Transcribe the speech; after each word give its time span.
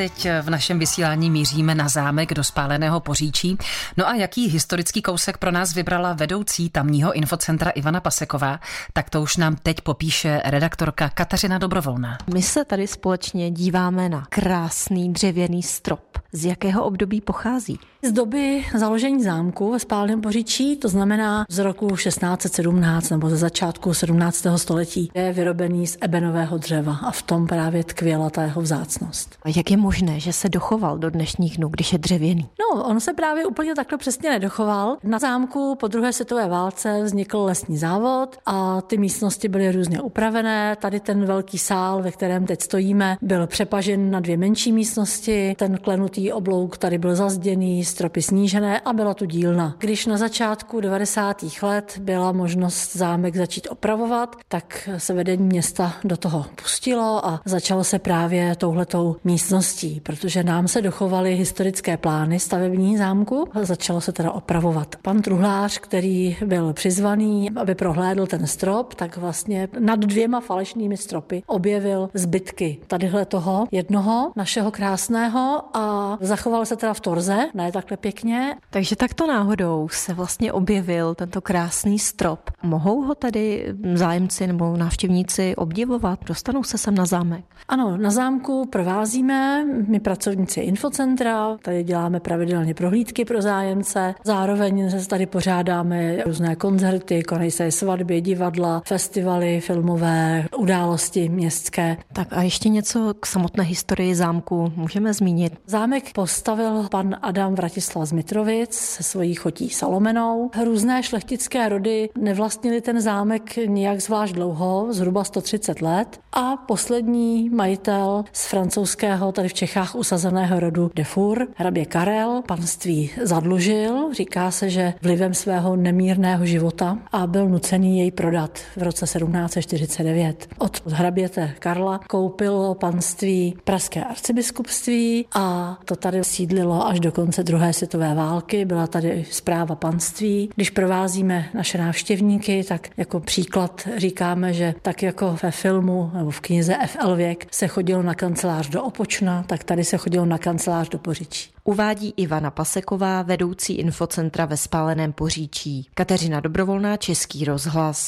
teď 0.00 0.26
v 0.42 0.50
našem 0.50 0.78
vysílání 0.78 1.30
míříme 1.30 1.74
na 1.74 1.88
zámek 1.88 2.34
do 2.34 2.44
spáleného 2.44 3.00
poříčí. 3.00 3.58
No 3.96 4.08
a 4.08 4.14
jaký 4.14 4.48
historický 4.48 5.02
kousek 5.02 5.38
pro 5.38 5.50
nás 5.50 5.74
vybrala 5.74 6.12
vedoucí 6.12 6.70
tamního 6.70 7.12
infocentra 7.12 7.70
Ivana 7.70 8.00
Paseková, 8.00 8.60
tak 8.92 9.10
to 9.10 9.22
už 9.22 9.36
nám 9.36 9.56
teď 9.56 9.80
popíše 9.80 10.42
redaktorka 10.44 11.08
Kateřina 11.08 11.58
Dobrovolná. 11.58 12.18
My 12.34 12.42
se 12.42 12.64
tady 12.64 12.86
společně 12.86 13.50
díváme 13.50 14.08
na 14.08 14.26
krásný 14.28 15.12
dřevěný 15.12 15.62
strop. 15.62 16.09
Z 16.32 16.44
jakého 16.44 16.84
období 16.84 17.20
pochází? 17.20 17.78
Z 18.02 18.12
doby 18.12 18.64
založení 18.78 19.22
zámku 19.22 19.72
ve 19.72 19.78
Spálném 19.78 20.20
Poříčí, 20.20 20.76
to 20.76 20.88
znamená 20.88 21.44
z 21.48 21.58
roku 21.58 21.96
1617 21.96 23.10
nebo 23.10 23.30
ze 23.30 23.36
začátku 23.36 23.94
17. 23.94 24.46
století, 24.56 25.10
je 25.14 25.32
vyrobený 25.32 25.86
z 25.86 25.96
ebenového 26.00 26.58
dřeva 26.58 26.96
a 27.02 27.10
v 27.10 27.22
tom 27.22 27.46
právě 27.46 27.84
tkvěla 27.84 28.30
ta 28.30 28.42
jeho 28.42 28.62
vzácnost. 28.62 29.36
A 29.42 29.48
jak 29.56 29.70
je 29.70 29.76
možné, 29.76 30.20
že 30.20 30.32
se 30.32 30.48
dochoval 30.48 30.98
do 30.98 31.10
dnešních 31.10 31.56
dnů, 31.56 31.68
když 31.68 31.92
je 31.92 31.98
dřevěný? 31.98 32.48
No, 32.60 32.84
on 32.84 33.00
se 33.00 33.12
právě 33.12 33.46
úplně 33.46 33.74
takhle 33.74 33.98
přesně 33.98 34.30
nedochoval. 34.30 34.96
Na 35.04 35.18
zámku 35.18 35.74
po 35.80 35.88
druhé 35.88 36.12
světové 36.12 36.48
válce 36.48 37.02
vznikl 37.02 37.38
lesní 37.38 37.78
závod 37.78 38.36
a 38.46 38.80
ty 38.80 38.98
místnosti 38.98 39.48
byly 39.48 39.72
různě 39.72 40.00
upravené. 40.00 40.76
Tady 40.76 41.00
ten 41.00 41.24
velký 41.24 41.58
sál, 41.58 42.02
ve 42.02 42.10
kterém 42.10 42.46
teď 42.46 42.62
stojíme, 42.62 43.16
byl 43.22 43.46
přepažen 43.46 44.10
na 44.10 44.20
dvě 44.20 44.36
menší 44.36 44.72
místnosti. 44.72 45.54
Ten 45.58 45.78
klenutý 45.78 46.19
oblouk 46.32 46.78
tady 46.78 46.98
byl 46.98 47.16
zazděný, 47.16 47.84
stropy 47.84 48.22
snížené 48.22 48.80
a 48.80 48.92
byla 48.92 49.14
tu 49.14 49.24
dílna. 49.24 49.76
Když 49.78 50.06
na 50.06 50.16
začátku 50.16 50.80
90. 50.80 51.44
let 51.62 51.98
byla 52.00 52.32
možnost 52.32 52.96
zámek 52.96 53.36
začít 53.36 53.68
opravovat, 53.70 54.36
tak 54.48 54.88
se 54.96 55.14
vedení 55.14 55.44
města 55.44 55.92
do 56.04 56.16
toho 56.16 56.46
pustilo 56.62 57.26
a 57.26 57.40
začalo 57.44 57.84
se 57.84 57.98
právě 57.98 58.56
touhletou 58.56 59.16
místností, 59.24 60.00
protože 60.00 60.42
nám 60.42 60.68
se 60.68 60.82
dochovaly 60.82 61.34
historické 61.34 61.96
plány 61.96 62.40
stavební 62.40 62.96
zámku 62.96 63.48
a 63.52 63.64
začalo 63.64 64.00
se 64.00 64.12
teda 64.12 64.30
opravovat. 64.30 64.96
Pan 65.02 65.22
truhlář, 65.22 65.78
který 65.78 66.36
byl 66.46 66.72
přizvaný, 66.72 67.50
aby 67.50 67.74
prohlédl 67.74 68.26
ten 68.26 68.46
strop, 68.46 68.94
tak 68.94 69.16
vlastně 69.16 69.68
nad 69.78 70.00
dvěma 70.00 70.40
falešnými 70.40 70.96
stropy 70.96 71.42
objevil 71.46 72.10
zbytky 72.14 72.78
tadyhle 72.86 73.24
toho 73.24 73.66
jednoho 73.70 74.32
našeho 74.36 74.70
krásného 74.70 75.62
a 75.74 76.09
zachoval 76.20 76.66
se 76.66 76.76
teda 76.76 76.94
v 76.94 77.00
torze, 77.00 77.38
ne 77.54 77.72
takhle 77.72 77.96
pěkně. 77.96 78.56
Takže 78.70 78.96
takto 78.96 79.26
náhodou 79.26 79.88
se 79.92 80.14
vlastně 80.14 80.52
objevil 80.52 81.14
tento 81.14 81.40
krásný 81.40 81.98
strop. 81.98 82.50
Mohou 82.62 83.02
ho 83.02 83.14
tady 83.14 83.74
zájemci 83.94 84.46
nebo 84.46 84.76
návštěvníci 84.76 85.56
obdivovat? 85.56 86.18
Dostanou 86.26 86.62
se 86.62 86.78
sem 86.78 86.94
na 86.94 87.06
zámek? 87.06 87.44
Ano, 87.68 87.96
na 87.96 88.10
zámku 88.10 88.66
provázíme 88.66 89.64
my 89.88 90.00
pracovníci 90.00 90.60
infocentra, 90.60 91.56
tady 91.62 91.84
děláme 91.84 92.20
pravidelně 92.20 92.74
prohlídky 92.74 93.24
pro 93.24 93.42
zájemce, 93.42 94.14
zároveň 94.24 94.90
se 94.90 95.08
tady 95.08 95.26
pořádáme 95.26 96.22
různé 96.26 96.56
koncerty, 96.56 97.22
konají 97.22 97.50
se 97.50 97.70
svatby, 97.70 98.20
divadla, 98.20 98.82
festivaly 98.86 99.60
filmové, 99.60 100.46
události 100.58 101.28
městské. 101.28 101.96
Tak 102.12 102.28
a 102.30 102.42
ještě 102.42 102.68
něco 102.68 103.14
k 103.20 103.26
samotné 103.26 103.64
historii 103.64 104.14
zámku 104.14 104.72
můžeme 104.76 105.14
zmínit. 105.14 105.52
Zámek 105.66 105.99
postavil 106.14 106.88
pan 106.90 107.16
Adam 107.22 107.54
Vratislav 107.54 108.08
z 108.08 108.12
Mitrovic 108.12 108.74
se 108.74 109.02
svojí 109.02 109.34
chotí 109.34 109.70
Salomenou. 109.70 110.50
Různé 110.64 111.02
šlechtické 111.02 111.68
rody 111.68 112.08
nevlastnili 112.18 112.80
ten 112.80 113.00
zámek 113.00 113.56
nijak 113.66 114.00
zvlášť 114.00 114.34
dlouho, 114.34 114.86
zhruba 114.90 115.24
130 115.24 115.82
let. 115.82 116.20
A 116.32 116.56
poslední 116.56 117.50
majitel 117.50 118.24
z 118.32 118.46
francouzského, 118.46 119.32
tady 119.32 119.48
v 119.48 119.54
Čechách 119.54 119.94
usazeného 119.94 120.60
rodu 120.60 120.90
Defur, 120.94 121.46
hrabě 121.54 121.86
Karel, 121.86 122.42
panství 122.46 123.10
zadlužil. 123.22 124.14
Říká 124.14 124.50
se, 124.50 124.70
že 124.70 124.94
vlivem 125.02 125.34
svého 125.34 125.76
nemírného 125.76 126.46
života 126.46 126.98
a 127.12 127.26
byl 127.26 127.48
nucený 127.48 127.98
jej 127.98 128.10
prodat 128.10 128.58
v 128.76 128.82
roce 128.82 129.06
1749. 129.06 130.48
Od 130.58 130.86
hraběte 130.86 131.54
Karla 131.58 132.00
koupilo 132.08 132.74
panství 132.74 133.56
Pražské 133.64 134.04
arcibiskupství 134.04 135.26
a 135.34 135.78
to 135.90 135.96
tady 135.96 136.24
sídlilo 136.24 136.86
až 136.86 137.00
do 137.00 137.12
konce 137.12 137.42
druhé 137.42 137.72
světové 137.72 138.14
války. 138.14 138.64
Byla 138.64 138.86
tady 138.86 139.24
zpráva 139.30 139.74
panství. 139.74 140.50
Když 140.54 140.70
provázíme 140.70 141.48
naše 141.54 141.78
návštěvníky, 141.78 142.64
tak 142.64 142.88
jako 142.96 143.20
příklad 143.20 143.88
říkáme, 143.96 144.54
že 144.54 144.74
tak 144.82 145.02
jako 145.02 145.38
ve 145.42 145.50
filmu 145.50 146.10
nebo 146.14 146.30
v 146.30 146.40
knize 146.40 146.76
F.L. 146.82 147.16
Věk 147.16 147.46
se 147.50 147.68
chodilo 147.68 148.02
na 148.02 148.14
kancelář 148.14 148.68
do 148.68 148.82
Opočna, 148.82 149.42
tak 149.42 149.64
tady 149.64 149.84
se 149.84 149.96
chodilo 149.96 150.26
na 150.26 150.38
kancelář 150.38 150.88
do 150.88 150.98
Poříčí. 150.98 151.50
Uvádí 151.64 152.14
Ivana 152.16 152.50
Paseková, 152.50 153.22
vedoucí 153.22 153.74
infocentra 153.74 154.44
ve 154.44 154.56
Spáleném 154.56 155.12
Poříčí. 155.12 155.88
Kateřina 155.94 156.40
Dobrovolná, 156.40 156.96
Český 156.96 157.44
rozhlas. 157.44 158.06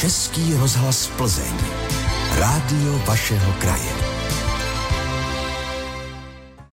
Český 0.00 0.54
rozhlas 0.54 1.10
Plzeň. 1.16 1.82
Rádio 2.38 2.98
vašeho 3.06 3.52
kraje. 3.52 4.01